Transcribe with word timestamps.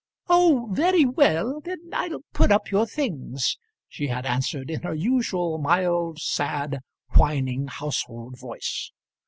"Oh, 0.29 0.67
very 0.71 1.05
well; 1.05 1.61
then 1.63 1.77
I'll 1.93 2.21
put 2.33 2.51
up 2.51 2.71
your 2.71 2.87
things," 2.87 3.55
she 3.87 4.07
had 4.07 4.25
answered 4.25 4.71
in 4.71 4.81
her 4.81 4.95
usual 4.95 5.59
mild, 5.59 6.17
sad, 6.19 6.79
whining, 7.15 7.67
household 7.67 8.35
voice. 8.39 8.91